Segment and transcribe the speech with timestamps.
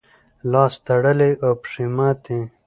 [0.51, 2.39] لاس تړلی او پښې ماتې.